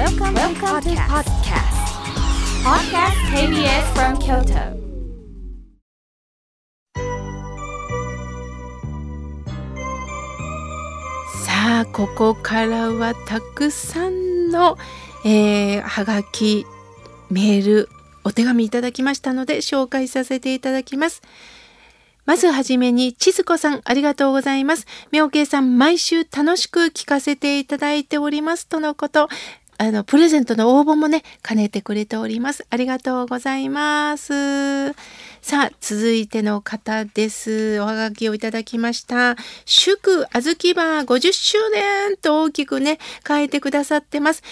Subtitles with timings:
[0.00, 1.76] Welcome, Welcome to podcast.
[2.64, 4.80] Podcast KBS from Kyoto.
[11.44, 14.78] さあここからはたくさんの、
[15.26, 16.64] えー、はがき
[17.28, 17.88] メール
[18.24, 21.20] お手紙いただきましたので紹介させていただきます。
[22.30, 24.86] まずはじめに、千鶴子さん、ありがとうございます。
[25.10, 28.68] 妙慶さん、毎週楽しく聞かせていただいております。
[28.68, 29.28] とのこと。
[29.82, 32.66] あの、プレゼントの応募もね、兼ねてくれております。
[32.68, 34.92] ありがとうございます。
[35.40, 37.80] さあ、続いての方です。
[37.80, 39.36] おはがきをいただきました。
[39.64, 44.42] 祝あずきバー50周年と大きくね、書いてくださってます。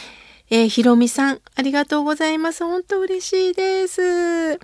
[0.49, 2.65] えー、ひろみさん、ありがとうございます。
[2.65, 4.59] 本当嬉しいです。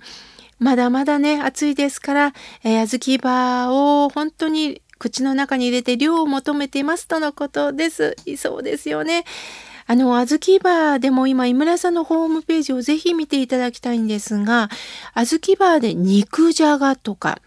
[0.57, 8.15] まだまだね、暑いですから、えー、あずきバーを本当に口の中に入れて量を求めていますとのことです。
[8.35, 9.25] そうですよね。
[9.87, 14.69] あの、あずきバーでも今、井村さんのホームページをぜひ見ていただきたいんですが、
[15.13, 17.39] あずきバーで肉じゃがとか、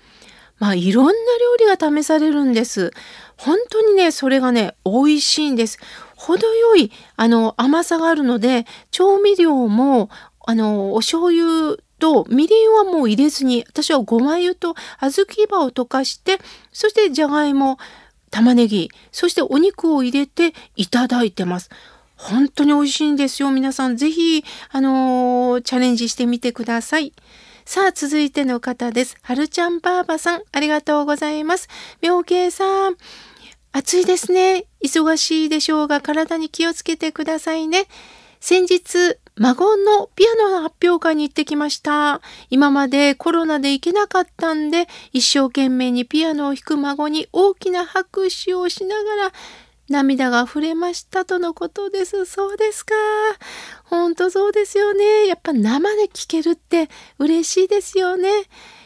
[0.59, 2.93] まあ、いろんな料理が試されるんです。
[3.37, 5.79] 本当にね、それがね、美味しいんです。
[6.17, 10.11] 程よい、あの、甘さがあるので、調味料も、
[10.47, 16.39] あの、お醤油とみりんはもう入れずに私はごま油と小豆葉を溶かして
[16.73, 17.77] そしてじゃがいも
[18.31, 21.71] 玉ねぎそしてお肉を入れていただいてます。
[22.19, 23.51] 本当に美味しいんですよ。
[23.51, 27.13] 皆さんぜひ、あのー、チャレンジしてみてください。
[27.65, 29.17] さあ、続いての方です。
[29.23, 31.69] はるちゃんばあばさん、ありがとうございます。
[32.03, 32.97] 妙慶さん、
[33.73, 34.65] 暑いですね。
[34.83, 37.87] 忙しいでしょうが、体に気をつけてくださいね。
[38.41, 42.21] 先日、孫のピアノの発表会に行ってきました。
[42.51, 49.33] 今までコロナで行けなかったんで、一生懸命にピアノを弾く孫に大きな拍手をしながら、
[49.89, 52.25] 涙が溢れましたとのことです。
[52.27, 52.95] そうですか。
[53.85, 55.27] ほんとそうですよね。
[55.27, 58.31] やっぱ生で聴けるって嬉しいですよね。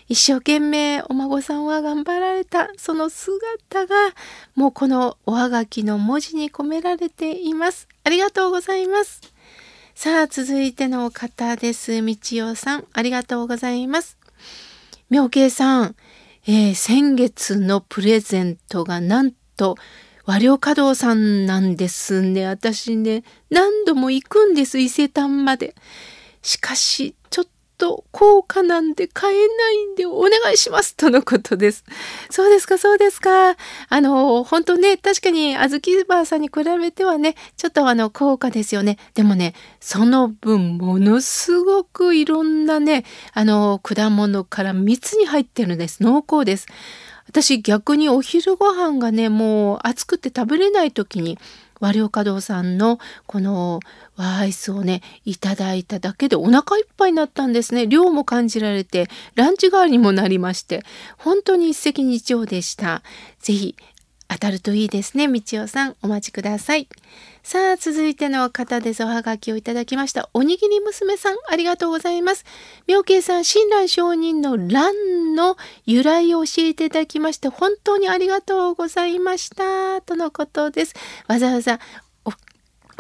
[0.09, 3.95] 一生懸命お孫さんは頑張られたその姿が
[4.55, 7.89] もうこのおはがきの文字に込められています。
[8.05, 9.21] ありがとうございます。
[9.95, 12.01] さあ、続いての方です。
[12.01, 14.17] みちおさん、ありがとうございます。
[15.11, 15.97] 妙慶さん、
[16.47, 19.77] えー、先月のプレゼントがなんと
[20.33, 22.47] 和良華堂さんなんですね。
[22.47, 25.75] 私ね、何度も行くんです、伊勢丹まで。
[26.41, 27.45] しかし、ちょっ
[27.77, 31.85] と高価なんで買えないんでお願いしますとのことです。
[32.31, 33.57] そうですか、そうですか。
[33.91, 38.97] あの、本当ね、確かにあずきばあさんに比べてはね、ちょっとあの、高価ですよね。
[39.13, 43.05] でもね、その分ものすごくいろんなね、
[43.35, 46.03] あの、果物から蜜に入ってるんです。
[46.03, 46.69] 濃厚です。
[47.33, 51.39] 私逆にお昼ご飯がねもう暑くて食べれない時に
[51.81, 53.81] 和良華堂さんのこの
[54.17, 57.87] ワアイスをねいただいただけでお腹いっぱいになったんですね。
[57.87, 60.85] 量も感じられてランチ代わりにもなりまして
[61.17, 63.03] 本当に一石二鳥でした。
[63.41, 63.77] 是非
[64.33, 65.29] 当たるといいですね。
[65.29, 66.89] みちおさん、お待ちください。
[67.43, 69.05] さあ、続いての方です。
[69.05, 70.31] おはがきをいただきました。
[70.33, 72.47] おにぎり娘さん、ありがとうございます。
[72.87, 80.01] 妙慶さん、親鸞上人の乱の由来を教えていただきまして、本当にありがとうございました。
[80.01, 80.95] とのことです。
[81.29, 81.79] わざわざ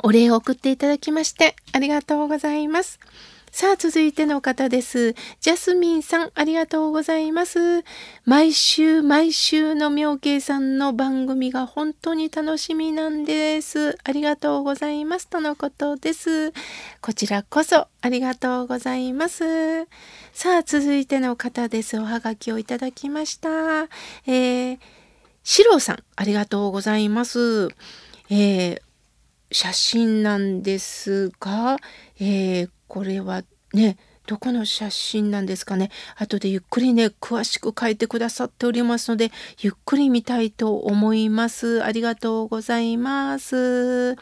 [0.02, 2.98] お礼を送っていただきまして、ありがとうございます。
[3.54, 5.12] さあ、続いての方です。
[5.12, 7.84] ジャスミンさん、ありがとうございます。
[8.24, 13.98] 毎週毎週の妙慶さんの番組が本当に楽しみなんです。
[14.04, 15.28] ありがとうございます。
[15.28, 16.54] とのことです。
[17.02, 19.86] こちらこそありがとうございます。
[20.32, 21.98] さあ、続いての方です。
[21.98, 23.82] おはがきをいただきました。
[24.26, 24.78] えー、
[25.44, 27.68] シロさん、ありがとうございます。
[28.30, 28.82] えー、
[29.52, 31.78] 写真なんですが、
[32.18, 33.42] えーこれは
[33.72, 33.96] ね
[34.26, 35.90] どこの写真なんですかね。
[36.16, 41.82] 後でゆっくりね詳しく書いてくださっておりますのでゆっくり見たいと思います。
[41.82, 44.16] ありがとうございます。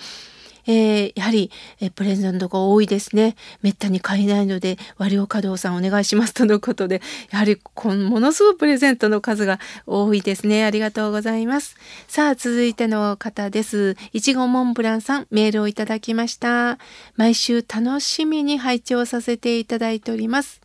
[0.66, 1.50] えー、やはり、
[1.80, 3.36] えー、プレゼントが多いですね。
[3.62, 10.64] めったに買えないので、割良華道さんお願いします とのことで、やはりこのものすごいプレゼントの数が多いですね。
[10.64, 11.76] ありがとうございます。
[12.08, 13.96] さあ、続いての方です。
[14.12, 16.78] いちごモンブランさん、メールをいただきました。
[17.16, 20.60] 毎週楽しみに拝聴させていただいております。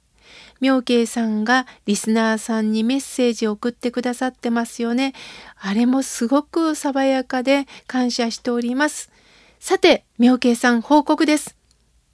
[0.62, 5.14] 妙慶さんがリスナーさんにメッセージを送ってくださってますよね。
[5.60, 9.12] あれもすごく爽やかで感謝しております。
[9.68, 11.58] さて、妙慶さん報告です。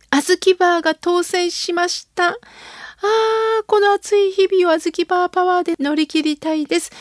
[0.10, 2.30] あずきバーが当選しました。
[2.30, 6.94] ああ、この暑い日々をあずきバーパワーで乗り切りたいです。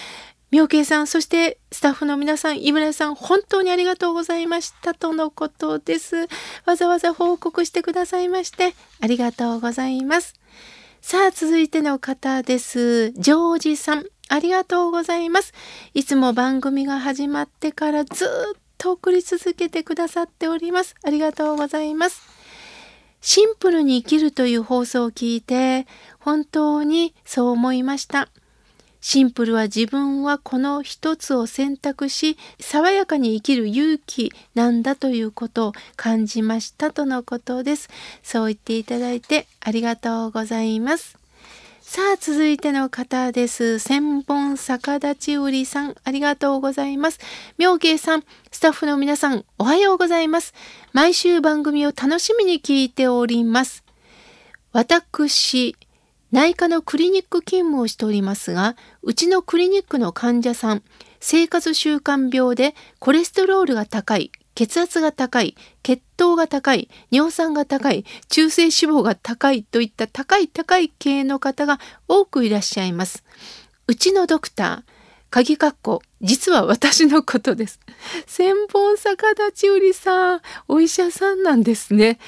[0.50, 6.26] 妙慶さん、そしてスタッフの皆さん、井村さん、本当にありがとうございましたとのことです。
[6.66, 10.34] わざわざ報告してくださいまして、ありがとうございます。
[11.00, 13.12] さあ、続いての方です。
[13.12, 15.54] ジョージさん、ありがとうございます。
[15.94, 18.28] いつも番組が始まってからずっ
[18.80, 20.94] と送り続けてくださっております。
[21.04, 22.22] ありがとうございます。
[23.20, 25.86] シンプルに生きるという放送を聞いて、
[26.18, 28.30] 本当にそう思いました。
[29.02, 37.90] シンプルは自分はこの一つを選択し、爽やかに生きる勇気なんだということを感じましたとのことです。
[38.22, 41.19] そう言っていただいてありがとうございます。
[41.92, 43.80] さあ、続いての方です。
[43.80, 47.18] 千本逆立ち売りさん、ありがとうございます。
[47.58, 48.22] 妙慶さん、
[48.52, 50.54] スタッフの皆さん、おはようございます。
[50.92, 53.82] 毎週番組を楽しみに聞いております。
[54.70, 55.74] 私、
[56.30, 60.84] 内科のクリニック勤務をしておりますが、うちのクリニックの患者さん、
[61.18, 73.24] 生活習慣病でコレステロールが高い、血圧が高い、血糖が高い、尿酸が高い、中性脂肪が高いといった高い高い系の方が多くいらっしゃいます。
[73.86, 74.90] うちのドクター、
[75.30, 77.80] 鍵括弧、実は私のことです。
[78.26, 82.18] 千本逆立ち売りさん、お医者さんなんですね、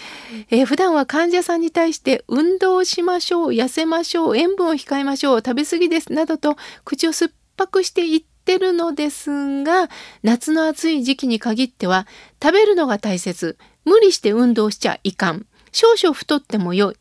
[0.48, 6.56] えー、普段は患者さんに対して運動をしましょう、痩せましょう、塩分を控えましょう、食べ過ぎです、などと
[6.86, 9.88] 口を酸っぱくして言ってるのですが、
[10.22, 12.06] 夏の暑い時期に限っては、
[12.42, 13.56] 食べるのが大切。
[13.84, 15.46] 無理して運動しちゃいかん。
[15.72, 16.96] 少々太ってもよい。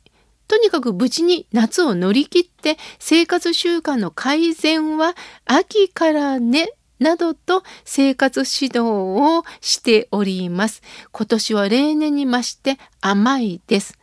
[0.47, 5.15] とにかく無事に夏を乗り切って生活習慣の改善は
[5.45, 6.73] 秋からね。
[6.99, 10.83] などと生活指導をしております。
[11.11, 13.97] 今年は例年に増して甘いです。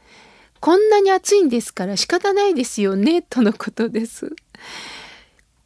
[0.58, 4.35] こんなに暑いんですから仕方ないですよね、とのことです。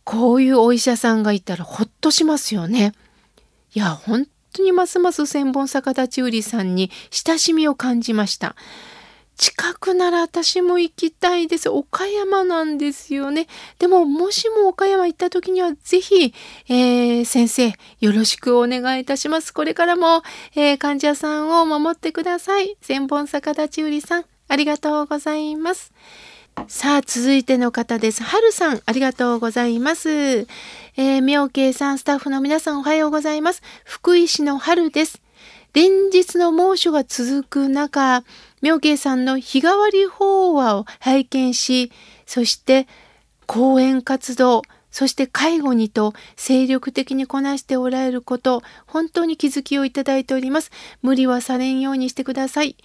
[0.05, 2.93] こういうお医者さんがいたらほっとしますよね。
[3.75, 8.57] いや、本当にますます千本逆立ち売りさんに親しみを感じました。
[9.37, 11.69] 近くなら私も行きたいです。
[11.69, 13.49] 岡山なんですよね。
[13.79, 16.35] でも、もしも岡山行った時には、ぜひ、
[16.69, 19.53] えー、先生、よろしくお願いいたします。
[19.53, 20.23] これからも、
[20.55, 22.77] えー、患者さんを守ってください。
[22.83, 25.93] 千本逆立ち売りさん、ありがとうございます。
[26.69, 28.23] さあ、続いての方です。
[28.23, 30.11] はるさん、ありがとうございます。
[30.11, 33.63] えー、妙慶さん、スタッフの皆さん、おはようございます。
[33.85, 35.23] 福井市の春です。
[35.73, 38.25] 連日の猛暑が続く中、
[38.61, 41.91] 妙慶さんの日替わり法話を拝見し、
[42.27, 42.87] そして
[43.47, 50.71] 講演活動、そして介護にと精力的にこなしておられること、本当に気づきをいただいております。
[51.01, 52.77] 無理はされんようにしてください。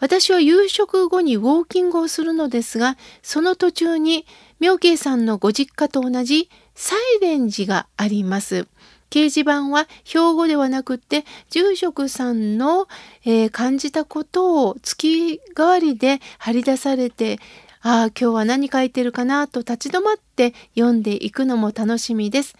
[0.00, 4.26] 私は夕食後にウォーキングをするのですが、その途中に
[4.58, 8.66] 妙慶さんのご実家と同じサイレン寺があります。
[9.10, 12.86] 掲示板は標語ではなくって住職さんの、
[13.24, 17.40] えー、感じたことを月替わりで張り出されて
[17.82, 22.54] ああ今日は何書いてるかなと立ち止まって読んでいくのも楽しみです。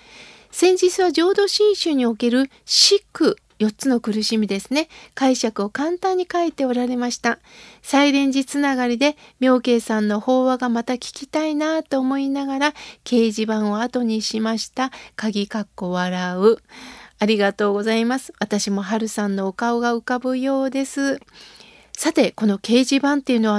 [0.51, 4.89] 先日は浄土真宗における四苦4つの苦しみですね。
[5.15, 7.39] 解釈を簡単に書いておられました。
[7.83, 12.75] サイレンジつながりで妙慶さんの法話がまた聞きたいなと思いながら
[13.05, 14.91] 掲示板を後にしました。
[15.15, 16.57] 鍵かっこ笑う。
[17.19, 18.33] ありがとうございます。
[18.41, 21.21] 私も春さんのお顔が浮かぶようです。
[21.95, 23.49] さて、この掲示板っていうのは